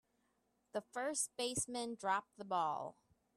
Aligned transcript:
The 0.71 0.81
first 0.81 1.29
baseman 1.37 1.93
dropped 1.93 2.35
the 2.35 2.43
ball. 2.43 2.97